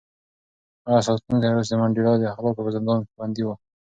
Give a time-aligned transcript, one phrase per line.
[0.85, 3.49] هغه ساتونکی اوس د منډېلا د اخلاقو په زندان کې بندي و.